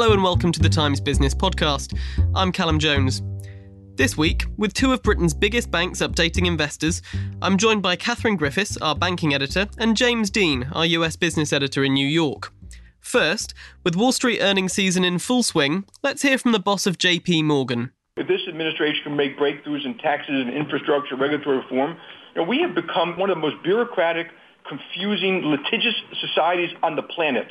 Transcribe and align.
Hello 0.00 0.14
and 0.14 0.22
welcome 0.22 0.50
to 0.50 0.60
the 0.60 0.68
Times 0.70 0.98
Business 0.98 1.34
Podcast. 1.34 1.94
I'm 2.34 2.52
Callum 2.52 2.78
Jones. 2.78 3.20
This 3.96 4.16
week, 4.16 4.46
with 4.56 4.72
two 4.72 4.94
of 4.94 5.02
Britain's 5.02 5.34
biggest 5.34 5.70
banks 5.70 5.98
updating 5.98 6.46
investors, 6.46 7.02
I'm 7.42 7.58
joined 7.58 7.82
by 7.82 7.96
Catherine 7.96 8.36
Griffiths, 8.36 8.78
our 8.78 8.94
banking 8.94 9.34
editor, 9.34 9.68
and 9.76 9.94
James 9.94 10.30
Dean, 10.30 10.66
our 10.72 10.86
US 10.86 11.16
business 11.16 11.52
editor 11.52 11.84
in 11.84 11.92
New 11.92 12.06
York. 12.06 12.50
First, 12.98 13.52
with 13.84 13.94
Wall 13.94 14.10
Street 14.10 14.40
earnings 14.40 14.72
season 14.72 15.04
in 15.04 15.18
full 15.18 15.42
swing, 15.42 15.84
let's 16.02 16.22
hear 16.22 16.38
from 16.38 16.52
the 16.52 16.58
boss 16.58 16.86
of 16.86 16.96
JP 16.96 17.44
Morgan. 17.44 17.90
If 18.16 18.26
this 18.26 18.40
administration 18.48 19.02
can 19.04 19.16
make 19.16 19.38
breakthroughs 19.38 19.84
in 19.84 19.98
taxes 19.98 20.34
and 20.34 20.48
infrastructure 20.48 21.14
regulatory 21.14 21.58
reform, 21.58 21.98
you 22.34 22.40
know, 22.40 22.48
we 22.48 22.62
have 22.62 22.74
become 22.74 23.18
one 23.18 23.28
of 23.28 23.36
the 23.36 23.42
most 23.42 23.62
bureaucratic, 23.62 24.28
confusing, 24.66 25.42
litigious 25.44 25.94
societies 26.22 26.70
on 26.82 26.96
the 26.96 27.02
planet. 27.02 27.48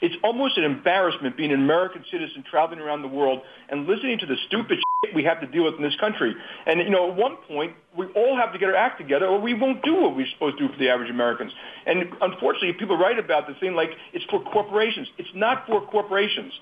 It's 0.00 0.14
almost 0.22 0.58
an 0.58 0.64
embarrassment 0.64 1.36
being 1.36 1.52
an 1.52 1.60
American 1.60 2.04
citizen 2.10 2.44
traveling 2.48 2.80
around 2.80 3.02
the 3.02 3.08
world 3.08 3.40
and 3.68 3.86
listening 3.86 4.18
to 4.18 4.26
the 4.26 4.36
stupid 4.46 4.78
shit 5.04 5.14
we 5.14 5.24
have 5.24 5.40
to 5.40 5.46
deal 5.46 5.64
with 5.64 5.74
in 5.74 5.82
this 5.82 5.96
country. 5.96 6.34
And, 6.66 6.80
you 6.80 6.90
know, 6.90 7.10
at 7.10 7.16
one 7.16 7.36
point, 7.48 7.72
we 7.96 8.06
all 8.14 8.36
have 8.36 8.52
to 8.52 8.58
get 8.58 8.68
our 8.68 8.74
act 8.74 9.00
together 9.00 9.26
or 9.26 9.40
we 9.40 9.54
won't 9.54 9.82
do 9.82 9.94
what 9.94 10.14
we're 10.14 10.26
supposed 10.34 10.58
to 10.58 10.66
do 10.68 10.72
for 10.72 10.78
the 10.78 10.88
average 10.90 11.10
Americans. 11.10 11.52
And 11.86 12.04
unfortunately, 12.20 12.74
people 12.74 12.98
write 12.98 13.18
about 13.18 13.46
the 13.46 13.54
thing 13.54 13.74
like 13.74 13.90
it's 14.12 14.24
for 14.26 14.42
corporations. 14.44 15.08
It's 15.18 15.34
not 15.34 15.66
for 15.66 15.86
corporations. 15.86 16.52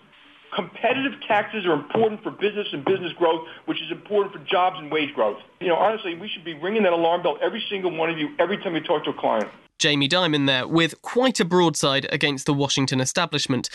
Competitive 0.54 1.12
taxes 1.26 1.66
are 1.66 1.72
important 1.72 2.22
for 2.22 2.30
business 2.30 2.68
and 2.72 2.84
business 2.84 3.12
growth, 3.12 3.46
which 3.66 3.80
is 3.82 3.90
important 3.90 4.34
for 4.34 4.40
jobs 4.48 4.76
and 4.78 4.90
wage 4.90 5.14
growth. 5.14 5.38
You 5.60 5.68
know, 5.68 5.76
honestly, 5.76 6.14
we 6.14 6.28
should 6.28 6.44
be 6.44 6.54
ringing 6.54 6.84
that 6.84 6.92
alarm 6.92 7.22
bell, 7.22 7.38
every 7.42 7.64
single 7.68 7.96
one 7.96 8.10
of 8.10 8.18
you, 8.18 8.28
every 8.38 8.58
time 8.58 8.74
you 8.74 8.80
talk 8.80 9.04
to 9.04 9.10
a 9.10 9.14
client. 9.14 9.48
Jamie 9.78 10.08
Dimon 10.08 10.46
there 10.46 10.66
with 10.66 11.02
quite 11.02 11.40
a 11.40 11.44
broadside 11.44 12.06
against 12.12 12.46
the 12.46 12.54
Washington 12.54 13.00
establishment. 13.00 13.68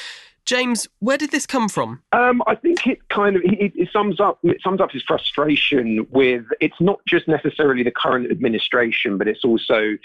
James, 0.46 0.88
where 1.00 1.18
did 1.18 1.32
this 1.32 1.46
come 1.46 1.70
from? 1.70 2.02
Um, 2.12 2.42
I 2.48 2.56
think 2.56 2.88
it 2.88 3.08
kind 3.10 3.36
of 3.36 3.44
it, 3.44 3.72
it, 3.76 3.90
sums 3.92 4.20
up 4.20 4.40
it 4.42 4.62
sums 4.64 4.82
up 4.82 4.92
his 4.92 5.04
frustration 5.04 6.08
with 6.10 6.46
it's 6.60 6.80
not 6.80 7.00
just 7.06 7.28
necessarily 7.28 7.84
the 7.84 7.92
current 7.92 8.32
administration, 8.32 9.18
but 9.18 9.28
it's 9.28 9.44
also 9.44 9.98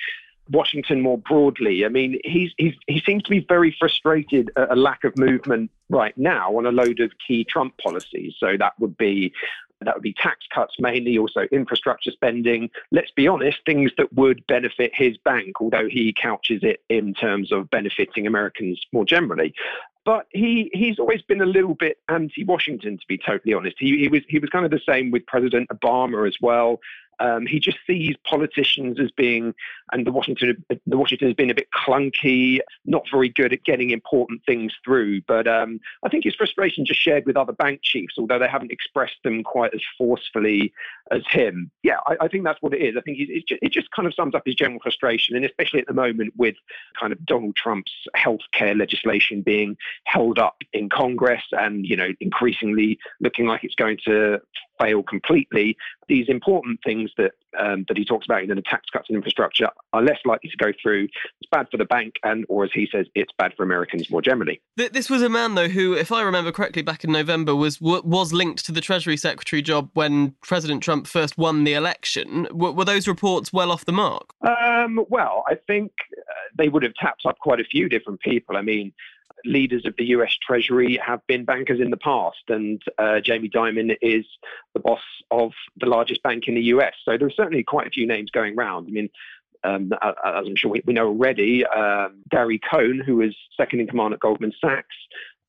Washington 0.50 1.00
more 1.00 1.19
broadly. 1.19 1.84
I 1.84 1.88
mean, 1.88 2.19
he's, 2.25 2.53
he's 2.59 2.75
he 2.87 3.00
seems 3.00 3.22
to 3.25 3.31
be 3.31 3.41
very 3.41 3.75
frustrated 3.78 4.50
at 4.56 4.71
a 4.71 4.77
lack 4.77 5.05
of 5.05 5.16
movement 5.16 5.71
right 5.88 6.16
now 6.19 6.56
on 6.56 6.66
a 6.66 6.72
load 6.72 7.00
of 7.00 7.12
key 7.27 7.44
Trump 7.44 7.77
policies. 7.78 8.34
So 8.38 8.56
that 8.59 8.78
would 8.78 8.97
be 8.97 9.33
that 9.81 9.94
would 9.94 10.03
be 10.03 10.15
tax 10.15 10.47
cuts 10.54 10.77
mainly, 10.78 11.19
also 11.19 11.43
infrastructure 11.53 12.10
spending. 12.10 12.71
Let's 12.91 13.10
be 13.10 13.28
honest, 13.28 13.59
things 13.66 13.93
that 13.99 14.12
would 14.12 14.47
benefit 14.47 14.93
his 14.94 15.16
bank, 15.19 15.60
although 15.60 15.88
he 15.88 16.12
couches 16.12 16.60
it 16.62 16.83
in 16.88 17.15
terms 17.15 17.53
of 17.53 17.71
benefiting 17.71 18.27
Americans 18.27 18.81
more 18.93 19.04
generally. 19.04 19.54
But 20.04 20.27
he, 20.31 20.71
he's 20.75 20.99
always 20.99 21.22
been 21.22 21.41
a 21.41 21.47
little 21.47 21.75
bit 21.75 21.99
anti-Washington, 22.10 22.99
to 22.99 23.06
be 23.09 23.16
totally 23.16 23.54
honest. 23.54 23.77
He, 23.78 23.99
he 23.99 24.09
was 24.09 24.21
he 24.28 24.38
was 24.38 24.50
kind 24.50 24.65
of 24.65 24.71
the 24.71 24.81
same 24.87 25.10
with 25.10 25.27
President 25.27 25.69
Obama 25.71 26.28
as 26.28 26.37
well. 26.41 26.81
Um, 27.21 27.47
he 27.47 27.59
just 27.59 27.79
sees 27.87 28.15
politicians 28.25 28.99
as 29.01 29.11
being, 29.11 29.55
and 29.93 30.07
the 30.07 30.13
Washington, 30.13 30.65
the 30.69 30.97
Washington 30.97 31.29
has 31.29 31.35
been 31.35 31.51
a 31.51 31.55
bit 31.55 31.69
clunky, 31.71 32.61
not 32.85 33.05
very 33.11 33.29
good 33.29 33.53
at 33.53 33.65
getting 33.65 33.91
important 33.91 34.43
things 34.45 34.73
through. 34.85 35.23
But 35.23 35.47
um, 35.47 35.81
I 36.03 36.09
think 36.09 36.25
his 36.25 36.35
frustration 36.35 36.85
just 36.85 37.01
shared 37.01 37.27
with 37.27 37.37
other 37.37 37.53
bank 37.53 37.81
chiefs, 37.83 38.15
although 38.19 38.39
they 38.39 38.49
haven't 38.49 38.73
expressed 38.73 39.17
them 39.23 39.43
quite 39.43 39.75
as 39.75 39.83
forcefully 39.97 40.73
as 41.11 41.23
him. 41.29 41.71
Yeah, 41.83 41.99
I, 42.07 42.17
I 42.23 42.29
think 42.29 42.45
that's 42.45 42.61
what 42.63 42.75
it 42.75 42.83
is. 42.83 42.97
I 42.97 43.01
think 43.01 43.19
it, 43.19 43.45
it 43.63 43.73
just 43.73 43.91
kind 43.91 44.07
of 44.07 44.15
sums 44.15 44.35
up 44.35 44.43
his 44.45 44.55
general 44.55 44.81
frustration, 44.81 45.37
and 45.37 45.45
especially 45.45 45.81
at 45.81 45.87
the 45.87 45.95
moment 45.95 46.35
with 46.37 46.57
kind 46.99 47.13
of 47.13 47.25
Donald 47.25 47.57
Trump's 47.57 47.93
healthcare 48.17 48.77
legislation 48.79 49.43
being 49.43 49.77
held 50.05 50.39
up 50.39 50.57
in 50.73 50.89
Congress, 50.89 51.43
and 51.53 51.87
you 51.87 51.97
know 51.97 52.09
increasingly 52.21 52.99
looking 53.21 53.47
like 53.47 53.65
it's 53.65 53.75
going 53.75 53.99
to 54.05 54.41
fail 54.81 55.03
completely, 55.03 55.77
these 56.09 56.29
important 56.29 56.81
things 56.85 57.11
that 57.17 57.33
um, 57.59 57.85
that 57.89 57.97
he 57.97 58.05
talks 58.05 58.27
about 58.27 58.43
in 58.43 58.49
the 58.49 58.62
tax 58.62 58.91
cuts 58.93 59.09
and 59.09 59.17
infrastructure 59.17 59.69
are 59.93 60.03
less 60.03 60.19
likely 60.25 60.51
to 60.51 60.57
go 60.57 60.73
through. 60.83 61.05
It's 61.41 61.51
bad 61.51 61.69
for 61.71 61.77
the 61.77 61.85
bank, 61.85 62.15
and 62.25 62.45
or 62.49 62.65
as 62.65 62.71
he 62.75 62.89
says, 62.91 63.07
it's 63.15 63.33
bad 63.39 63.55
for 63.57 63.63
Americans 63.63 64.11
more 64.11 64.23
generally. 64.23 64.61
This 64.77 65.09
was 65.09 65.23
a 65.23 65.29
man, 65.29 65.55
though, 65.55 65.69
who, 65.69 65.95
if 65.95 66.11
I 66.13 66.23
remember 66.23 66.53
correctly, 66.53 66.83
back 66.83 67.05
in 67.05 67.13
November 67.13 67.55
was 67.55 67.81
was 67.81 68.33
linked 68.33 68.65
to 68.67 68.73
the 68.73 68.81
Treasury 68.81 69.17
Secretary 69.17 69.63
job 69.63 69.91
when 69.95 70.34
President 70.43 70.83
Trump 70.83 71.07
first 71.07 71.39
won 71.39 71.65
the 71.65 71.75
election. 71.75 72.47
Were, 72.53 72.73
were 72.73 72.84
those 72.84 73.07
reports 73.07 73.53
well 73.53 73.71
off 73.71 73.84
the 73.84 73.93
mark? 73.93 74.34
Um, 74.43 75.05
well, 75.09 75.45
I 75.49 75.55
think 75.67 75.93
uh, 76.13 76.33
they 76.57 76.69
would 76.69 76.83
have 76.83 76.95
tapped 76.95 77.25
up 77.27 77.39
quite 77.39 77.61
a 77.61 77.65
few 77.65 77.89
different 77.89 78.21
people. 78.21 78.57
I 78.57 78.63
mean, 78.63 78.93
leaders 79.44 79.84
of 79.87 79.94
the 79.97 80.06
US 80.06 80.37
Treasury 80.43 80.99
have 81.05 81.21
been 81.27 81.44
bankers 81.44 81.81
in 81.81 81.91
the 81.91 81.97
past, 81.97 82.43
and 82.49 82.82
uh, 82.99 83.21
Jamie 83.21 83.49
Dimon 83.49 83.97
is 84.03 84.25
the 84.75 84.81
boss 84.81 85.03
of 85.31 85.53
the 85.77 85.87
largest 85.87 86.22
bank 86.22 86.49
in 86.49 86.55
the 86.55 86.62
US. 86.62 86.94
So 87.05 87.16
there's 87.19 87.37
certainly 87.37 87.62
quite 87.62 87.87
a 87.87 87.91
few 87.91 88.06
names 88.06 88.31
going 88.31 88.59
around. 88.59 88.87
I 88.88 88.91
mean, 88.91 89.10
um, 89.62 89.93
as 90.03 90.47
I'm 90.47 90.56
sure 90.56 90.71
we, 90.71 90.83
we 90.84 90.93
know 90.93 91.06
already, 91.06 91.65
um, 91.66 92.22
Gary 92.31 92.59
Cohn, 92.59 93.00
who 93.04 93.22
is 93.22 93.34
second 93.56 93.81
in 93.81 93.87
command 93.87 94.12
at 94.12 94.21
Goldman 94.21 94.53
Sachs, 94.60 94.94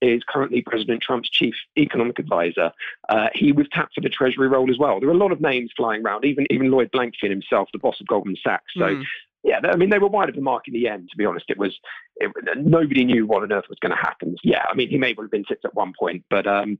is 0.01 0.23
currently 0.27 0.61
President 0.61 1.01
Trump's 1.01 1.29
chief 1.29 1.55
economic 1.77 2.19
advisor. 2.19 2.71
Uh, 3.09 3.27
he 3.33 3.51
was 3.51 3.67
tapped 3.71 3.95
for 3.95 4.01
the 4.01 4.09
Treasury 4.09 4.47
role 4.47 4.69
as 4.69 4.77
well. 4.77 4.99
There 4.99 5.09
are 5.09 5.13
a 5.13 5.17
lot 5.17 5.31
of 5.31 5.41
names 5.41 5.71
flying 5.75 6.05
around, 6.05 6.25
even 6.25 6.47
even 6.49 6.71
Lloyd 6.71 6.91
Blankfein 6.91 7.29
himself, 7.29 7.69
the 7.73 7.79
boss 7.79 7.99
of 7.99 8.07
Goldman 8.07 8.37
Sachs. 8.43 8.73
So 8.75 8.85
mm 8.85 9.03
yeah, 9.45 9.59
I 9.63 9.75
mean, 9.75 9.91
they 9.91 9.99
were 9.99 10.07
wide 10.07 10.27
of 10.27 10.35
the 10.35 10.41
mark 10.41 10.67
in 10.67 10.73
the 10.73 10.87
end. 10.87 11.07
To 11.11 11.17
be 11.17 11.25
honest, 11.25 11.45
it 11.49 11.57
was 11.59 11.79
it, 12.17 12.31
nobody 12.57 13.03
knew 13.03 13.25
what 13.25 13.43
on 13.43 13.51
earth 13.51 13.65
was 13.69 13.79
going 13.79 13.91
to 13.91 13.97
happen. 13.97 14.35
Yeah, 14.43 14.63
I 14.69 14.73
mean, 14.73 14.89
he 14.89 14.97
may 14.97 15.13
well 15.13 15.25
have 15.25 15.31
been 15.31 15.45
tipped 15.45 15.65
at 15.65 15.75
one 15.75 15.93
point, 15.99 16.23
but 16.29 16.47
um, 16.47 16.77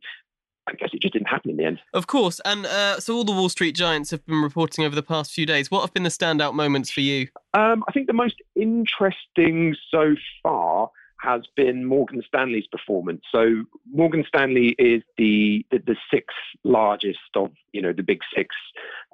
I 0.68 0.73
guess 0.73 0.90
it 0.94 1.01
just 1.01 1.13
didn't 1.13 1.28
happen 1.28 1.51
in 1.51 1.57
the 1.57 1.66
end. 1.66 1.79
Of 1.94 2.07
course, 2.07 2.41
and 2.46 2.66
uh, 2.66 3.00
so 3.00 3.16
all 3.16 3.23
the 3.23 3.31
Wall 3.31 3.50
Street 3.50 3.75
giants 3.75 4.12
have 4.12 4.25
been 4.25 4.41
reporting 4.41 4.85
over 4.85 4.96
the 4.96 5.03
past 5.03 5.31
few 5.31 5.46
days. 5.46 5.70
What 5.70 5.82
have 5.82 5.93
been 5.93 6.03
the 6.03 6.09
standout 6.09 6.53
moments 6.53 6.91
for 6.91 7.02
you? 7.02 7.28
Um, 7.53 7.84
I 7.87 7.91
think 7.91 8.08
the 8.08 8.14
most 8.14 8.35
interesting 8.55 9.76
so 9.91 10.16
far 10.41 10.90
has 11.22 11.41
been 11.55 11.85
Morgan 11.85 12.22
Stanley's 12.28 12.67
performance. 12.67 13.22
So 13.31 13.64
Morgan 13.91 14.23
Stanley 14.28 14.76
is 14.78 15.02
the, 15.17 15.66
the, 15.72 15.79
the 15.79 15.96
sixth 16.11 16.35
largest 16.64 17.20
of 17.35 17.52
you 17.72 17.81
know 17.81 17.93
the 17.93 18.03
big 18.03 18.20
six 18.35 18.55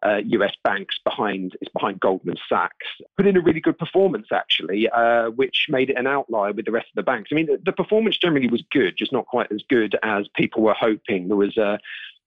uh, 0.04 0.18
U.S. 0.26 0.54
banks 0.64 1.00
behind 1.04 1.56
is 1.62 1.68
behind 1.74 2.00
Goldman 2.00 2.38
Sachs. 2.50 2.88
Put 3.18 3.28
in 3.28 3.38
a 3.38 3.42
really 3.42 3.60
good 3.60 3.78
performance 3.78 4.28
actually, 4.32 4.90
uh, 4.90 5.30
which 5.30 5.68
made 5.70 5.90
it 5.90 5.98
an 5.98 6.08
outlier 6.08 6.54
with 6.54 6.66
the 6.66 6.72
rest 6.72 6.88
of 6.88 6.96
the 6.96 7.04
banks. 7.04 7.30
I 7.32 7.36
mean, 7.36 7.48
the, 7.48 7.60
the 7.64 7.72
performance 7.72 8.18
generally 8.18 8.48
was 8.48 8.64
good, 8.72 8.98
just 8.98 9.12
not 9.12 9.28
quite 9.28 9.52
as 9.52 9.62
good 9.70 9.96
as 10.04 10.28
people 10.36 10.64
were 10.64 10.74
hoping. 10.74 11.28
There 11.28 11.38
was 11.38 11.58
a, 11.58 11.80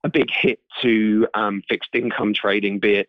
a 0.05 0.09
big 0.09 0.31
hit 0.31 0.61
to 0.83 1.27
um, 1.35 1.63
fixed 1.69 1.95
income 1.95 2.35
trading, 2.35 2.79
be 2.79 2.95
it 2.95 3.09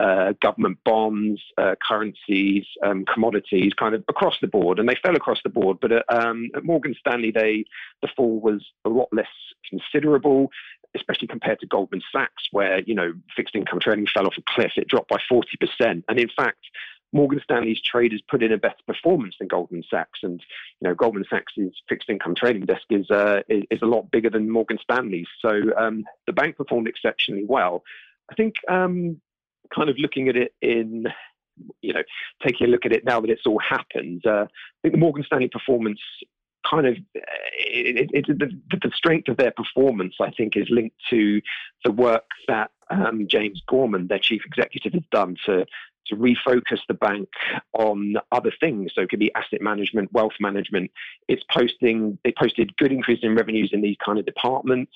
uh, 0.00 0.32
government 0.40 0.78
bonds, 0.84 1.40
uh, 1.56 1.74
currencies, 1.86 2.64
um, 2.84 3.04
commodities, 3.04 3.72
kind 3.74 3.94
of 3.94 4.04
across 4.08 4.36
the 4.40 4.48
board, 4.48 4.78
and 4.78 4.88
they 4.88 4.96
fell 5.02 5.14
across 5.14 5.40
the 5.44 5.50
board. 5.50 5.78
But 5.80 5.92
at, 5.92 6.04
um, 6.08 6.50
at 6.54 6.64
Morgan 6.64 6.94
Stanley, 6.98 7.30
they 7.30 7.64
the 8.02 8.08
fall 8.16 8.40
was 8.40 8.64
a 8.84 8.88
lot 8.88 9.08
less 9.12 9.26
considerable. 9.68 10.50
Especially 10.94 11.28
compared 11.28 11.60
to 11.60 11.66
Goldman 11.66 12.02
Sachs, 12.12 12.44
where 12.50 12.80
you 12.80 12.94
know 12.94 13.12
fixed 13.36 13.54
income 13.54 13.80
trading 13.80 14.06
fell 14.12 14.26
off 14.26 14.34
a 14.38 14.42
cliff. 14.46 14.72
It 14.76 14.88
dropped 14.88 15.08
by 15.08 15.18
40%, 15.30 15.42
and 15.80 16.18
in 16.18 16.30
fact, 16.36 16.64
Morgan 17.12 17.40
Stanley's 17.42 17.80
traders 17.80 18.22
put 18.28 18.42
in 18.42 18.52
a 18.52 18.58
better 18.58 18.74
performance 18.86 19.36
than 19.38 19.48
Goldman 19.48 19.84
Sachs, 19.88 20.20
and 20.22 20.40
you 20.80 20.88
know 20.88 20.94
Goldman 20.94 21.24
Sachs' 21.30 21.54
fixed 21.88 22.10
income 22.10 22.34
trading 22.34 22.66
desk 22.66 22.82
is 22.90 23.10
uh, 23.10 23.40
is, 23.48 23.82
a 23.82 23.86
lot 23.86 24.10
bigger 24.10 24.30
than 24.30 24.50
Morgan 24.50 24.78
Stanley's. 24.82 25.28
So 25.40 25.60
um, 25.78 26.04
the 26.26 26.32
bank 26.32 26.56
performed 26.56 26.88
exceptionally 26.88 27.44
well. 27.46 27.82
I 28.30 28.34
think 28.34 28.54
um, 28.68 29.20
kind 29.74 29.88
of 29.88 29.96
looking 29.98 30.28
at 30.28 30.36
it 30.36 30.54
in 30.60 31.06
you 31.80 31.92
know, 31.92 32.02
taking 32.44 32.66
a 32.66 32.70
look 32.70 32.84
at 32.84 32.92
it 32.92 33.04
now 33.04 33.20
that 33.20 33.30
it's 33.30 33.46
all 33.46 33.60
happened, 33.60 34.22
uh, 34.26 34.46
I 34.46 34.78
think 34.82 34.94
the 34.94 34.98
Morgan 34.98 35.24
Stanley 35.24 35.48
performance 35.48 36.00
kind 36.68 36.86
of 36.86 36.96
it, 37.14 38.10
it, 38.12 38.28
it, 38.28 38.38
the, 38.38 38.50
the, 38.70 38.90
strength 38.94 39.28
of 39.28 39.36
their 39.36 39.52
performance, 39.52 40.14
I 40.20 40.30
think, 40.30 40.56
is 40.56 40.68
linked 40.70 40.96
to 41.10 41.40
the 41.84 41.92
work 41.92 42.24
that 42.48 42.70
um, 42.90 43.26
James 43.28 43.62
Gorman, 43.66 44.08
their 44.08 44.18
chief 44.18 44.42
executive, 44.46 44.92
has 44.92 45.02
done 45.10 45.36
to 45.46 45.66
to 46.08 46.16
refocus 46.16 46.80
the 46.86 46.94
bank 46.94 47.28
on 47.72 48.14
other 48.30 48.52
things. 48.60 48.92
So 48.94 49.02
it 49.02 49.08
could 49.08 49.18
be 49.18 49.34
asset 49.34 49.62
management, 49.62 50.12
wealth 50.12 50.34
management. 50.40 50.90
It's 51.28 51.42
posting, 51.50 52.18
they 52.24 52.32
posted 52.38 52.76
good 52.76 52.92
increase 52.92 53.20
in 53.22 53.34
revenues 53.34 53.70
in 53.72 53.80
these 53.80 53.96
kind 54.04 54.18
of 54.18 54.26
departments. 54.26 54.92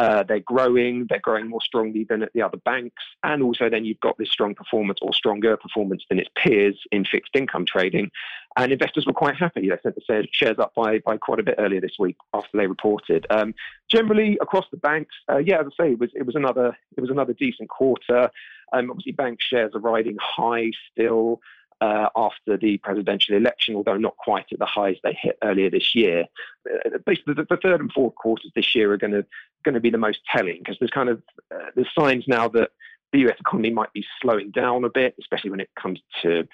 Uh, 0.00 0.22
they're 0.22 0.40
growing, 0.40 1.06
they're 1.10 1.20
growing 1.20 1.46
more 1.46 1.60
strongly 1.60 2.04
than 2.04 2.22
at 2.22 2.32
the 2.32 2.40
other 2.40 2.56
banks. 2.64 3.02
And 3.22 3.42
also 3.42 3.68
then 3.68 3.84
you've 3.84 4.00
got 4.00 4.16
this 4.16 4.30
strong 4.30 4.54
performance 4.54 4.98
or 5.02 5.12
stronger 5.12 5.58
performance 5.58 6.02
than 6.08 6.18
its 6.18 6.30
peers 6.34 6.76
in 6.90 7.04
fixed 7.04 7.36
income 7.36 7.66
trading. 7.66 8.10
And 8.56 8.72
investors 8.72 9.04
were 9.04 9.12
quite 9.12 9.36
happy. 9.36 9.68
They 9.68 9.76
sent 9.82 9.96
the 9.96 10.26
shares 10.32 10.58
up 10.58 10.74
by, 10.74 11.00
by 11.00 11.18
quite 11.18 11.38
a 11.38 11.42
bit 11.42 11.56
earlier 11.58 11.82
this 11.82 11.96
week 11.98 12.16
after 12.32 12.56
they 12.56 12.66
reported. 12.66 13.26
Um, 13.28 13.54
generally 13.90 14.38
across 14.40 14.64
the 14.70 14.78
banks, 14.78 15.14
uh, 15.30 15.36
yeah, 15.36 15.60
as 15.60 15.66
I 15.66 15.84
say, 15.84 15.92
it 15.92 16.00
was, 16.00 16.08
it 16.14 16.24
was 16.24 16.34
another, 16.34 16.74
it 16.96 17.00
was 17.02 17.10
another 17.10 17.34
decent 17.34 17.68
quarter. 17.68 18.30
Um, 18.72 18.90
obviously, 18.90 19.12
bank 19.12 19.40
shares 19.42 19.74
are 19.74 19.80
riding 19.80 20.16
high 20.18 20.70
still 20.90 21.42
uh, 21.80 22.08
after 22.14 22.56
the 22.56 22.78
presidential 22.78 23.36
election, 23.36 23.74
although 23.74 23.96
not 23.96 24.16
quite 24.16 24.46
at 24.52 24.58
the 24.58 24.66
highs 24.66 24.96
they 25.02 25.16
hit 25.20 25.38
earlier 25.42 25.70
this 25.70 25.94
year. 25.94 26.26
Uh, 26.68 26.98
basically, 27.06 27.34
the, 27.34 27.46
the, 27.48 27.56
third 27.56 27.80
and 27.80 27.92
fourth 27.92 28.14
quarters 28.14 28.50
this 28.54 28.74
year 28.74 28.92
are 28.92 28.98
going 28.98 29.12
to 29.12 29.24
going 29.64 29.74
to 29.74 29.80
be 29.80 29.90
the 29.90 29.98
most 29.98 30.20
telling 30.30 30.58
because 30.58 30.76
there's 30.78 30.90
kind 30.90 31.08
of 31.08 31.22
uh, 31.54 31.70
there's 31.74 31.88
signs 31.98 32.24
now 32.26 32.48
that 32.48 32.70
the 33.12 33.20
U.S. 33.20 33.36
economy 33.40 33.70
might 33.70 33.92
be 33.92 34.04
slowing 34.20 34.50
down 34.50 34.84
a 34.84 34.90
bit, 34.90 35.14
especially 35.18 35.50
when 35.50 35.60
it 35.60 35.70
comes 35.74 36.00
to 36.22 36.46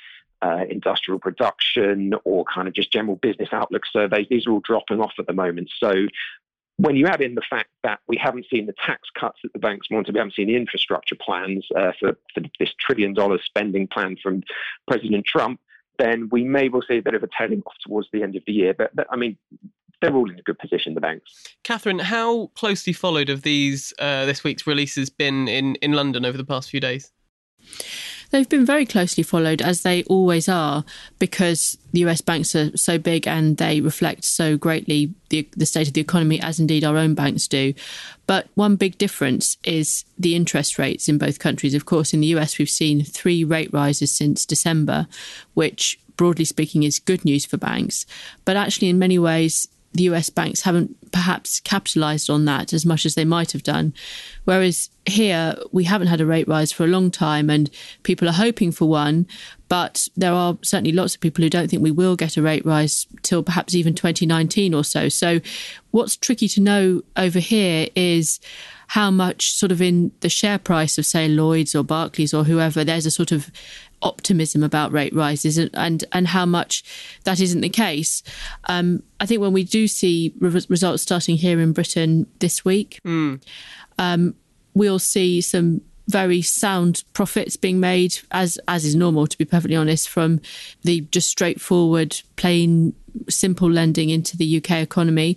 uh, 0.43 0.65
industrial 0.69 1.19
production 1.19 2.15
or 2.25 2.45
kind 2.45 2.69
of 2.69 2.75
just 2.75 2.93
general 2.93 3.17
business 3.17 3.49
outlook 3.53 3.83
surveys. 3.91 4.27
These 4.31 4.47
are 4.47 4.53
all 4.53 4.61
dropping 4.61 5.01
off 5.01 5.15
at 5.19 5.27
the 5.27 5.33
moment. 5.33 5.71
So 5.79 6.07
when 6.79 6.97
you 6.97 7.07
add 7.07 7.23
in 7.23 7.35
the 7.35 7.43
fact 7.49 7.71
that 7.83 8.01
we 8.07 8.17
haven't 8.17 8.47
seen 8.51 8.67
the 8.67 8.75
tax 8.85 9.09
cuts 9.19 9.39
that 9.43 9.53
the 9.53 9.59
banks 9.59 9.89
wanted, 9.91 10.15
we 10.15 10.19
haven't 10.19 10.35
seen 10.35 10.49
the 10.49 10.57
infrastructure 10.57 11.15
plans 11.15 11.67
uh, 11.77 11.93
for, 11.99 12.17
for, 12.35 12.43
this 12.59 12.71
trillion 12.79 13.15
dollar 13.15 13.39
spending 13.43 13.87
plan 13.87 14.17
from 14.23 14.43
President 14.87 15.25
Trump, 15.25 15.61
then 15.99 16.29
we 16.31 16.45
may 16.45 16.69
well 16.69 16.83
see 16.87 16.99
a 16.99 17.03
bit 17.03 17.15
of 17.15 17.23
a 17.23 17.29
tailing 17.39 17.63
off 17.67 17.75
towards 17.85 18.09
the 18.13 18.23
end 18.23 18.37
of 18.37 18.43
the 18.47 18.53
year. 18.53 18.75
But, 18.75 18.95
but 18.95 19.07
I 19.11 19.17
mean, 19.17 19.39
they're 20.03 20.15
all 20.15 20.31
in 20.31 20.39
a 20.39 20.43
good 20.43 20.59
position, 20.59 20.95
the 20.95 21.01
banks. 21.01 21.45
Catherine, 21.65 21.99
how 21.99 22.49
closely 22.49 22.93
followed 22.93 23.29
have 23.29 23.43
these 23.43 23.95
uh, 23.99 24.27
this 24.27 24.45
week's 24.45 24.67
releases 24.67 25.09
been 25.09 25.49
in, 25.49 25.77
in 25.77 25.93
London 25.93 26.27
over 26.27 26.37
the 26.37 26.45
past 26.45 26.71
few 26.71 26.81
days? 26.81 27.11
They've 28.31 28.49
been 28.49 28.67
very 28.67 28.87
closely 28.87 29.23
followed, 29.23 29.63
as 29.63 29.83
they 29.83 30.03
always 30.05 30.49
are, 30.49 30.85
because 31.19 31.79
the 31.93 32.01
US 32.01 32.21
banks 32.21 32.55
are 32.55 32.77
so 32.77 32.99
big 32.99 33.27
and 33.27 33.57
they 33.57 33.81
reflect 33.81 34.25
so 34.25 34.57
greatly 34.57 35.15
the, 35.29 35.49
the 35.57 35.67
state 35.67 35.89
of 35.89 35.95
the 35.95 36.01
economy, 36.01 36.41
as 36.41 36.59
indeed 36.59 36.85
our 36.85 36.97
own 36.97 37.15
banks 37.15 37.47
do. 37.47 37.75
But 38.27 38.49
one 38.55 38.77
big 38.77 38.99
difference 38.99 39.57
is 39.65 40.05
the 40.19 40.35
interest 40.35 40.79
rates 40.79 41.09
in 41.09 41.19
both 41.19 41.39
countries. 41.39 41.75
Of 41.75 41.87
course, 41.87 42.13
in 42.13 42.21
the 42.21 42.27
US, 42.29 42.59
we've 42.59 42.69
seen 42.69 43.05
three 43.05 43.45
rate 43.45 43.73
rises 43.73 44.15
since 44.15 44.45
December, 44.45 45.07
which 45.55 45.99
broadly 46.17 46.45
speaking 46.45 46.83
is 46.83 46.99
good 46.99 47.25
news 47.25 47.45
for 47.45 47.57
banks. 47.57 48.07
But 48.45 48.57
actually, 48.57 48.89
in 48.89 48.99
many 48.99 49.19
ways, 49.19 49.69
the 49.97 50.05
US 50.05 50.31
banks 50.31 50.63
haven't 50.63 50.97
perhaps 51.13 51.61
capitalized 51.61 52.29
on 52.31 52.45
that 52.45 52.73
as 52.73 52.85
much 52.85 53.07
as 53.07 53.15
they 53.15 53.25
might 53.25 53.53
have 53.53 53.63
done. 53.63 53.93
Whereas 54.45 54.91
here, 55.07 55.57
we 55.73 55.85
haven't 55.85 56.09
had 56.09 56.21
a 56.21 56.27
rate 56.27 56.49
rise 56.49 56.73
for 56.73 56.85
a 56.85 56.89
long 56.89 57.11
time 57.11 57.51
and 57.51 57.71
people 58.03 58.29
are 58.29 58.33
hoping 58.33 58.73
for 58.73 58.89
one. 58.89 59.27
But 59.69 60.09
there 60.17 60.33
are 60.33 60.57
certainly 60.63 60.93
lots 60.93 61.15
of 61.15 61.21
people 61.21 61.43
who 61.43 61.51
don't 61.51 61.69
think 61.69 61.83
we 61.83 61.91
will 61.91 62.17
get 62.17 62.37
a 62.37 62.43
rate 62.43 62.65
rise 62.65 63.07
till 63.23 63.43
perhaps 63.43 63.75
even 63.75 63.95
2019 63.95 64.75
or 64.75 64.85
so. 64.85 65.09
So, 65.09 65.41
what's 65.91 66.17
tricky 66.17 66.47
to 66.49 66.61
know 66.61 67.03
over 67.17 67.41
here 67.41 67.89
is 67.97 68.39
how 68.89 69.11
much, 69.11 69.53
sort 69.53 69.73
of, 69.73 69.83
in 69.83 70.13
the 70.21 70.29
share 70.29 70.59
price 70.59 70.99
of, 70.99 71.07
say, 71.07 71.29
Lloyd's 71.29 71.75
or 71.75 71.83
Barclays 71.83 72.33
or 72.33 72.45
whoever, 72.45 72.85
there's 72.85 73.07
a 73.07 73.11
sort 73.11 73.33
of 73.33 73.51
optimism 74.03 74.63
about 74.63 74.93
rate 74.93 75.15
rises 75.15 75.59
and, 75.59 75.71
and, 75.75 76.05
and 76.13 76.29
how 76.29 76.47
much 76.47 76.85
that 77.25 77.41
isn't 77.41 77.63
the 77.63 77.69
case. 77.69 78.23
Um, 78.69 79.03
I 79.21 79.27
think 79.27 79.41
when 79.41 79.53
we 79.53 79.65
do 79.65 79.89
see 79.89 80.35
re- 80.39 80.67
results 80.69 81.03
starting 81.03 81.37
here 81.37 81.61
in 81.61 81.73
Britain 81.73 82.27
this 82.39 82.65
week, 82.65 83.01
mm. 83.05 83.43
um, 83.99 84.35
we'll 84.75 84.99
see 84.99 85.41
some 85.41 85.81
very 86.09 86.41
sound 86.41 87.03
profits 87.13 87.57
being 87.57 87.81
made, 87.81 88.19
as 88.31 88.59
as 88.69 88.85
is 88.85 88.95
normal, 88.95 89.27
to 89.27 89.37
be 89.37 89.45
perfectly 89.45 89.77
honest, 89.77 90.09
from 90.09 90.41
the 90.83 91.01
just 91.11 91.29
straightforward, 91.29 92.21
plain, 92.37 92.95
simple 93.29 93.71
lending 93.71 94.11
into 94.11 94.37
the 94.37 94.59
UK 94.59 94.83
economy. 94.83 95.37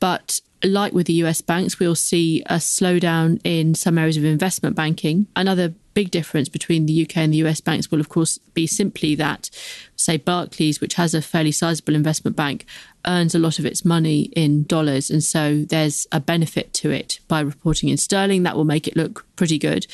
But 0.00 0.40
like 0.66 0.92
with 0.92 1.06
the 1.06 1.14
US 1.24 1.40
banks, 1.40 1.78
we'll 1.78 1.94
see 1.94 2.42
a 2.46 2.56
slowdown 2.56 3.40
in 3.44 3.74
some 3.74 3.98
areas 3.98 4.16
of 4.16 4.24
investment 4.24 4.76
banking. 4.76 5.26
Another 5.36 5.74
big 5.94 6.10
difference 6.10 6.48
between 6.50 6.84
the 6.84 7.02
UK 7.02 7.16
and 7.16 7.32
the 7.32 7.38
US 7.38 7.60
banks 7.60 7.90
will, 7.90 8.00
of 8.00 8.10
course, 8.10 8.38
be 8.52 8.66
simply 8.66 9.14
that, 9.14 9.48
say, 9.96 10.18
Barclays, 10.18 10.80
which 10.80 10.94
has 10.94 11.14
a 11.14 11.22
fairly 11.22 11.52
sizable 11.52 11.94
investment 11.94 12.36
bank, 12.36 12.66
earns 13.06 13.34
a 13.34 13.38
lot 13.38 13.58
of 13.58 13.64
its 13.64 13.84
money 13.84 14.22
in 14.36 14.64
dollars. 14.64 15.10
And 15.10 15.24
so 15.24 15.62
there's 15.62 16.06
a 16.12 16.20
benefit 16.20 16.74
to 16.74 16.90
it 16.90 17.20
by 17.28 17.40
reporting 17.40 17.88
in 17.88 17.96
sterling. 17.96 18.42
That 18.42 18.56
will 18.56 18.64
make 18.64 18.86
it 18.86 18.96
look 18.96 19.24
pretty 19.36 19.58
good. 19.58 19.86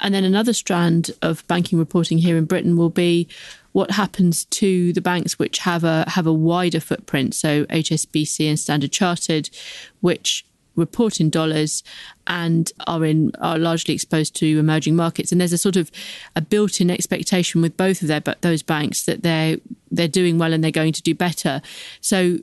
And 0.00 0.14
then 0.14 0.24
another 0.24 0.52
strand 0.52 1.10
of 1.20 1.46
banking 1.48 1.78
reporting 1.78 2.18
here 2.18 2.36
in 2.36 2.44
Britain 2.44 2.76
will 2.76 2.90
be 2.90 3.26
what 3.72 3.92
happens 3.92 4.44
to 4.46 4.92
the 4.92 5.00
banks 5.00 5.38
which 5.38 5.58
have 5.58 5.84
a 5.84 6.08
have 6.10 6.26
a 6.26 6.32
wider 6.32 6.80
footprint 6.80 7.34
so 7.34 7.64
HSBC 7.66 8.48
and 8.48 8.58
Standard 8.58 8.92
Chartered 8.92 9.50
which 10.00 10.44
report 10.76 11.20
in 11.20 11.30
dollars 11.30 11.82
and 12.26 12.72
are 12.86 13.04
in 13.04 13.32
are 13.40 13.58
largely 13.58 13.94
exposed 13.94 14.34
to 14.36 14.58
emerging 14.58 14.96
markets. 14.96 15.30
And 15.30 15.40
there's 15.40 15.52
a 15.52 15.58
sort 15.58 15.76
of 15.76 15.90
a 16.34 16.40
built-in 16.40 16.90
expectation 16.90 17.62
with 17.62 17.76
both 17.76 18.02
of 18.02 18.08
their 18.08 18.20
but 18.20 18.42
those 18.42 18.62
banks 18.62 19.04
that 19.04 19.22
they're 19.22 19.58
they're 19.90 20.08
doing 20.08 20.38
well 20.38 20.52
and 20.52 20.64
they're 20.64 20.70
going 20.70 20.92
to 20.94 21.02
do 21.02 21.14
better. 21.14 21.62
So 22.00 22.38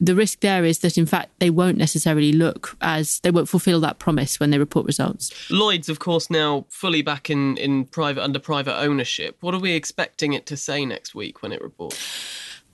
the 0.00 0.14
risk 0.14 0.40
there 0.40 0.64
is 0.64 0.80
that 0.80 0.98
in 0.98 1.06
fact 1.06 1.30
they 1.38 1.50
won't 1.50 1.78
necessarily 1.78 2.32
look 2.32 2.76
as 2.80 3.20
they 3.20 3.30
won't 3.30 3.48
fulfill 3.48 3.80
that 3.80 3.98
promise 3.98 4.40
when 4.40 4.50
they 4.50 4.58
report 4.58 4.86
results. 4.86 5.32
Lloyd's, 5.50 5.88
of 5.88 5.98
course, 5.98 6.30
now 6.30 6.66
fully 6.68 7.02
back 7.02 7.30
in 7.30 7.56
in 7.56 7.84
private 7.84 8.22
under 8.22 8.38
private 8.38 8.78
ownership. 8.78 9.36
What 9.40 9.54
are 9.54 9.60
we 9.60 9.72
expecting 9.72 10.32
it 10.32 10.46
to 10.46 10.56
say 10.56 10.84
next 10.84 11.14
week 11.14 11.42
when 11.42 11.52
it 11.52 11.62
reports? 11.62 11.98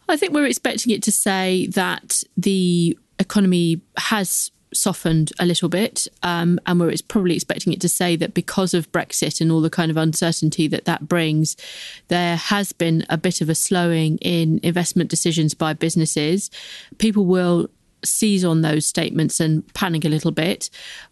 I 0.09 0.17
think 0.17 0.33
we're 0.33 0.47
expecting 0.47 0.93
it 0.93 1.03
to 1.05 1.13
say 1.13 1.69
that 1.69 2.25
the 2.37 2.99
economy 3.21 3.81
has 3.97 4.51
softened 4.73 5.33
a 5.39 5.47
little 5.47 5.69
bit, 5.69 6.07
um, 6.23 6.59
and 6.67 6.81
we're 6.81 6.95
probably 7.09 7.35
expecting 7.35 7.73
it 7.73 7.81
to 7.81 7.89
say 7.89 8.17
that 8.17 8.35
because 8.35 8.75
of 8.75 8.91
Brexit 8.93 9.41
and 9.41 9.51
all 9.51 9.61
the 9.61 9.71
kind 9.71 9.91
of 9.91 9.97
uncertainty 9.97 10.69
that 10.69 10.85
that 10.85 11.09
brings, 11.09 11.57
there 12.09 12.37
has 12.37 12.73
been 12.73 13.05
a 13.09 13.17
bit 13.17 13.41
of 13.41 13.49
a 13.49 13.55
slowing 13.55 14.19
in 14.19 14.61
investment 14.63 15.11
decisions 15.11 15.55
by 15.55 15.73
businesses. 15.73 16.51
People 16.99 17.27
will 17.27 17.69
seize 18.05 18.45
on 18.45 18.63
those 18.63 18.87
statements 18.87 19.41
and 19.41 19.67
panic 19.75 20.05
a 20.05 20.09
little 20.09 20.33
bit, 20.33 20.71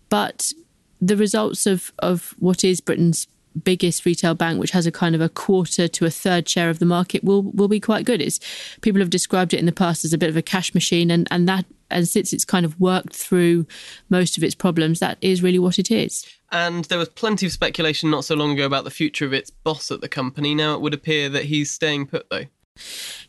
but 0.08 0.52
the 1.00 1.16
results 1.16 1.66
of 1.66 1.92
of 1.98 2.34
what 2.38 2.64
is 2.64 2.80
Britain's 2.80 3.26
biggest 3.64 4.04
retail 4.04 4.34
bank, 4.34 4.60
which 4.60 4.70
has 4.70 4.86
a 4.86 4.92
kind 4.92 5.14
of 5.14 5.20
a 5.20 5.28
quarter 5.28 5.88
to 5.88 6.04
a 6.04 6.10
third 6.10 6.48
share 6.48 6.70
of 6.70 6.78
the 6.78 6.86
market, 6.86 7.24
will 7.24 7.42
will 7.42 7.68
be 7.68 7.80
quite 7.80 8.04
good. 8.04 8.20
It's 8.20 8.40
people 8.80 9.00
have 9.00 9.10
described 9.10 9.52
it 9.54 9.60
in 9.60 9.66
the 9.66 9.72
past 9.72 10.04
as 10.04 10.12
a 10.12 10.18
bit 10.18 10.30
of 10.30 10.36
a 10.36 10.42
cash 10.42 10.74
machine, 10.74 11.10
and 11.10 11.26
and 11.30 11.48
that 11.48 11.64
and 11.90 12.08
since 12.08 12.32
it's 12.32 12.44
kind 12.44 12.64
of 12.64 12.78
worked 12.80 13.14
through 13.14 13.66
most 14.08 14.36
of 14.36 14.44
its 14.44 14.54
problems, 14.54 15.00
that 15.00 15.18
is 15.20 15.42
really 15.42 15.58
what 15.58 15.78
it 15.78 15.90
is. 15.90 16.26
And 16.50 16.84
there 16.86 16.98
was 16.98 17.08
plenty 17.10 17.46
of 17.46 17.52
speculation 17.52 18.10
not 18.10 18.24
so 18.24 18.34
long 18.34 18.52
ago 18.52 18.64
about 18.64 18.84
the 18.84 18.90
future 18.90 19.26
of 19.26 19.32
its 19.32 19.50
boss 19.50 19.90
at 19.90 20.00
the 20.00 20.08
company. 20.08 20.54
Now 20.54 20.74
it 20.74 20.80
would 20.80 20.94
appear 20.94 21.28
that 21.28 21.44
he's 21.44 21.70
staying 21.70 22.06
put, 22.06 22.28
though. 22.30 22.44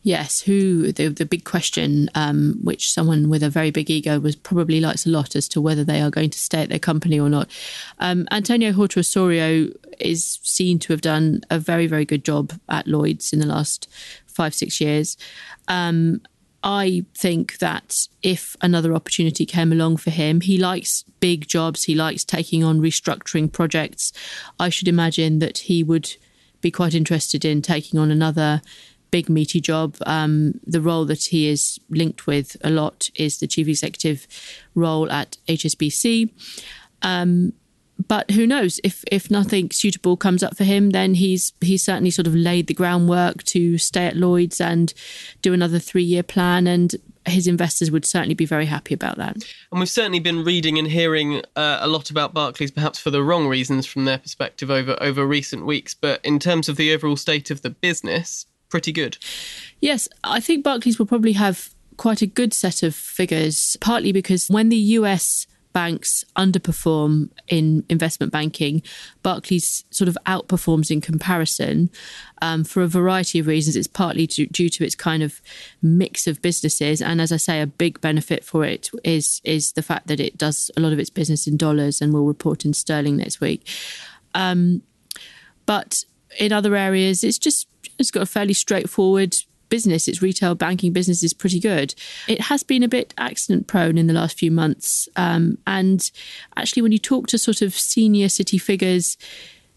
Yes, 0.02 0.40
who 0.40 0.92
the 0.92 1.08
the 1.08 1.26
big 1.26 1.44
question, 1.44 2.08
um, 2.14 2.58
which 2.62 2.92
someone 2.92 3.28
with 3.28 3.42
a 3.42 3.50
very 3.50 3.70
big 3.70 3.90
ego 3.90 4.18
was 4.20 4.36
probably 4.36 4.80
likes 4.80 5.06
a 5.06 5.10
lot 5.10 5.36
as 5.36 5.48
to 5.48 5.60
whether 5.60 5.84
they 5.84 6.00
are 6.00 6.10
going 6.10 6.30
to 6.30 6.38
stay 6.38 6.62
at 6.62 6.68
their 6.68 6.78
company 6.78 7.18
or 7.18 7.28
not. 7.28 7.50
Um, 7.98 8.26
Antonio 8.30 8.72
Horta 8.72 9.00
Osorio 9.00 9.68
is 9.98 10.38
seen 10.42 10.78
to 10.80 10.92
have 10.92 11.00
done 11.00 11.42
a 11.50 11.58
very 11.58 11.86
very 11.86 12.04
good 12.04 12.24
job 12.24 12.52
at 12.68 12.86
Lloyd's 12.86 13.32
in 13.32 13.40
the 13.40 13.46
last 13.46 13.88
five 14.26 14.54
six 14.54 14.80
years. 14.80 15.16
Um, 15.68 16.22
I 16.62 17.04
think 17.16 17.58
that 17.58 18.06
if 18.22 18.56
another 18.60 18.94
opportunity 18.94 19.46
came 19.46 19.72
along 19.72 19.98
for 19.98 20.10
him, 20.10 20.42
he 20.42 20.58
likes 20.58 21.04
big 21.20 21.48
jobs, 21.48 21.84
he 21.84 21.94
likes 21.94 22.24
taking 22.24 22.62
on 22.62 22.80
restructuring 22.80 23.50
projects. 23.50 24.12
I 24.58 24.68
should 24.68 24.88
imagine 24.88 25.38
that 25.38 25.58
he 25.58 25.82
would 25.82 26.16
be 26.60 26.70
quite 26.70 26.94
interested 26.94 27.44
in 27.44 27.62
taking 27.62 27.98
on 27.98 28.10
another 28.10 28.60
big 29.10 29.28
meaty 29.28 29.60
job. 29.60 29.96
Um, 30.06 30.60
the 30.66 30.80
role 30.80 31.04
that 31.06 31.24
he 31.24 31.48
is 31.48 31.78
linked 31.88 32.26
with 32.26 32.56
a 32.62 32.70
lot 32.70 33.08
is 33.14 33.38
the 33.38 33.46
chief 33.46 33.66
executive 33.66 34.26
role 34.74 35.10
at 35.10 35.38
HSBC. 35.48 36.30
Um, 37.02 37.54
but 38.08 38.30
who 38.32 38.46
knows 38.46 38.80
if 38.84 39.04
if 39.10 39.30
nothing 39.30 39.70
suitable 39.70 40.16
comes 40.16 40.42
up 40.42 40.56
for 40.56 40.64
him 40.64 40.90
then 40.90 41.14
he's 41.14 41.52
he's 41.60 41.82
certainly 41.82 42.10
sort 42.10 42.26
of 42.26 42.34
laid 42.34 42.66
the 42.66 42.74
groundwork 42.74 43.42
to 43.44 43.78
stay 43.78 44.06
at 44.06 44.16
Lloyd's 44.16 44.60
and 44.60 44.92
do 45.42 45.52
another 45.52 45.78
3 45.78 46.02
year 46.02 46.22
plan 46.22 46.66
and 46.66 46.96
his 47.26 47.46
investors 47.46 47.90
would 47.90 48.04
certainly 48.04 48.34
be 48.34 48.46
very 48.46 48.66
happy 48.66 48.94
about 48.94 49.16
that. 49.18 49.36
And 49.70 49.78
we've 49.78 49.88
certainly 49.88 50.20
been 50.20 50.44
reading 50.44 50.78
and 50.78 50.88
hearing 50.88 51.42
uh, 51.56 51.78
a 51.80 51.86
lot 51.86 52.10
about 52.10 52.32
Barclays, 52.32 52.70
perhaps 52.70 52.98
for 52.98 53.10
the 53.10 53.22
wrong 53.22 53.46
reasons 53.46 53.86
from 53.86 54.04
their 54.04 54.18
perspective 54.18 54.70
over 54.70 54.96
over 55.00 55.26
recent 55.26 55.66
weeks. 55.66 55.94
But 55.94 56.24
in 56.24 56.38
terms 56.38 56.68
of 56.68 56.76
the 56.76 56.92
overall 56.92 57.16
state 57.16 57.50
of 57.50 57.62
the 57.62 57.70
business, 57.70 58.46
pretty 58.68 58.92
good. 58.92 59.18
Yes, 59.80 60.08
I 60.24 60.40
think 60.40 60.64
Barclays 60.64 60.98
will 60.98 61.06
probably 61.06 61.32
have 61.32 61.70
quite 61.96 62.22
a 62.22 62.26
good 62.26 62.54
set 62.54 62.82
of 62.82 62.94
figures, 62.94 63.76
partly 63.80 64.12
because 64.12 64.48
when 64.48 64.70
the 64.70 64.76
US 64.76 65.46
banks 65.72 66.24
underperform 66.36 67.30
in 67.48 67.84
investment 67.88 68.32
banking, 68.32 68.82
Barclays 69.22 69.84
sort 69.90 70.08
of 70.08 70.18
outperforms 70.26 70.90
in 70.90 71.00
comparison 71.00 71.90
um, 72.42 72.64
for 72.64 72.82
a 72.82 72.88
variety 72.88 73.38
of 73.38 73.46
reasons. 73.46 73.76
It's 73.76 73.86
partly 73.86 74.26
due, 74.26 74.46
due, 74.46 74.68
to 74.68 74.84
its 74.84 74.94
kind 74.94 75.22
of 75.22 75.40
mix 75.82 76.26
of 76.26 76.42
businesses, 76.42 77.00
and 77.00 77.20
as 77.20 77.32
I 77.32 77.36
say, 77.36 77.60
a 77.60 77.66
big 77.66 78.00
benefit 78.00 78.44
for 78.44 78.64
it 78.64 78.90
is 79.04 79.40
is 79.44 79.72
the 79.72 79.82
fact 79.82 80.06
that 80.08 80.20
it 80.20 80.36
does 80.36 80.70
a 80.76 80.80
lot 80.80 80.92
of 80.92 80.98
its 80.98 81.10
business 81.10 81.46
in 81.46 81.56
dollars 81.56 82.00
and 82.00 82.12
will 82.12 82.26
report 82.26 82.64
in 82.64 82.72
sterling 82.72 83.16
next 83.16 83.40
week. 83.40 83.66
Um, 84.34 84.82
but 85.66 86.04
in 86.38 86.52
other 86.52 86.76
areas, 86.76 87.24
it's 87.24 87.38
just 87.38 87.68
it's 87.98 88.10
got 88.10 88.22
a 88.22 88.26
fairly 88.26 88.54
straightforward 88.54 89.36
business, 89.70 90.08
its 90.08 90.20
retail 90.20 90.54
banking 90.54 90.92
business 90.92 91.22
is 91.22 91.32
pretty 91.32 91.60
good. 91.60 91.94
It 92.28 92.42
has 92.42 92.62
been 92.62 92.82
a 92.82 92.88
bit 92.88 93.14
accident 93.16 93.66
prone 93.66 93.96
in 93.96 94.06
the 94.06 94.12
last 94.12 94.38
few 94.38 94.50
months. 94.50 95.08
Um, 95.16 95.56
and 95.66 96.10
actually, 96.56 96.82
when 96.82 96.92
you 96.92 96.98
talk 96.98 97.26
to 97.28 97.38
sort 97.38 97.62
of 97.62 97.72
senior 97.72 98.28
city 98.28 98.58
figures, 98.58 99.16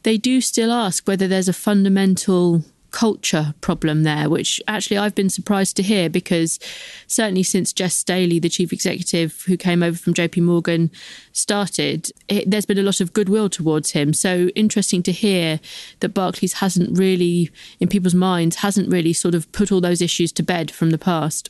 they 0.03 0.17
do 0.17 0.41
still 0.41 0.71
ask 0.71 1.07
whether 1.07 1.27
there's 1.27 1.47
a 1.47 1.53
fundamental 1.53 2.63
culture 2.93 3.53
problem 3.59 4.03
there, 4.03 4.29
which 4.29 4.61
actually 4.67 4.97
I've 4.97 5.15
been 5.15 5.29
surprised 5.29 5.75
to 5.77 5.83
hear 5.83 6.09
because 6.09 6.59
certainly 7.07 7.43
since 7.43 7.73
Jes 7.77 7.93
Staley, 7.93 8.39
the 8.39 8.47
chief 8.47 8.71
executive 8.71 9.41
who 9.47 9.57
came 9.57 9.83
over 9.83 9.97
from 9.97 10.13
JP 10.13 10.43
Morgan, 10.43 10.91
started, 11.33 12.11
it, 12.29 12.49
there's 12.49 12.65
been 12.65 12.77
a 12.77 12.83
lot 12.83 13.01
of 13.01 13.11
goodwill 13.11 13.49
towards 13.49 13.91
him. 13.91 14.13
So 14.13 14.47
interesting 14.55 15.03
to 15.03 15.11
hear 15.11 15.59
that 15.99 16.13
Barclays 16.13 16.53
hasn't 16.53 16.97
really, 16.97 17.49
in 17.79 17.89
people's 17.89 18.15
minds, 18.15 18.57
hasn't 18.57 18.89
really 18.89 19.11
sort 19.11 19.35
of 19.35 19.51
put 19.51 19.71
all 19.71 19.81
those 19.81 20.01
issues 20.01 20.31
to 20.33 20.43
bed 20.43 20.71
from 20.71 20.91
the 20.91 20.97
past. 20.97 21.49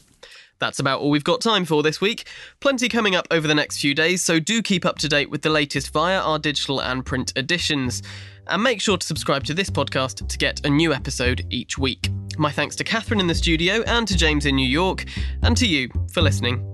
That's 0.60 0.80
about 0.80 1.02
all 1.02 1.10
we've 1.10 1.24
got 1.24 1.42
time 1.42 1.66
for 1.66 1.84
this 1.84 2.00
week. 2.00 2.28
Plenty 2.60 2.90
coming 2.90 3.16
up 3.16 3.28
over 3.32 3.48
the 3.48 3.56
next 3.56 3.80
few 3.80 3.94
days, 3.94 4.24
so 4.24 4.40
do 4.40 4.62
keep 4.62 4.86
up 4.86 4.98
to 5.00 5.10
date 5.10 5.30
with 5.30 5.42
the 5.42 5.50
latest 5.50 5.92
via 5.92 6.20
our 6.20 6.40
digital 6.40 6.82
and 6.82 7.06
print 7.06 7.34
editions. 7.36 8.02
And 8.48 8.64
make 8.64 8.82
sure 8.82 8.98
to 8.98 9.06
subscribe 9.06 9.46
to 9.46 9.54
this 9.54 9.70
podcast 9.70 10.28
to 10.28 10.38
get 10.38 10.66
a 10.66 10.70
new 10.70 10.94
episode 10.94 11.46
each 11.50 11.78
week. 11.78 12.10
My 12.38 12.52
thanks 12.52 12.76
to 12.78 12.84
Catherine 12.84 13.20
in 13.20 13.28
the 13.28 13.36
studio 13.36 13.84
and 13.86 14.08
to 14.08 14.18
James 14.18 14.46
in 14.46 14.56
New 14.56 14.68
York, 14.68 15.06
and 15.42 15.56
to 15.58 15.68
you 15.68 15.90
for 16.12 16.22
listening. 16.22 16.70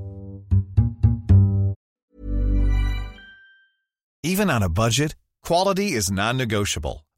Even 4.24 4.50
on 4.50 4.64
a 4.64 4.70
budget, 4.70 5.16
quality 5.44 5.94
is 5.94 6.12
non 6.12 6.38
negotiable. 6.38 7.06